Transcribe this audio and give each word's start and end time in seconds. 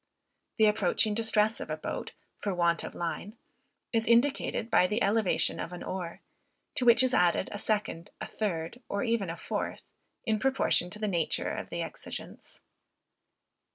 The 0.57 0.65
approaching 0.65 1.13
distress 1.13 1.59
of 1.59 1.69
a 1.69 1.77
boat, 1.77 2.13
for 2.39 2.55
want 2.55 2.83
of 2.83 2.95
line, 2.95 3.37
is 3.93 4.07
indicated 4.07 4.71
by 4.71 4.87
the 4.87 5.03
elevation 5.03 5.59
of 5.59 5.71
an 5.73 5.83
oar, 5.83 6.21
to 6.73 6.85
which 6.85 7.03
is 7.03 7.13
added 7.13 7.49
a 7.51 7.59
second, 7.59 8.09
a 8.19 8.25
third, 8.25 8.81
or 8.89 9.03
even 9.03 9.29
a 9.29 9.37
fourth, 9.37 9.83
in 10.25 10.39
proportion 10.39 10.89
to 10.89 10.97
the 10.97 11.07
nature 11.07 11.51
of 11.51 11.69
the 11.69 11.83
exigence. 11.83 12.61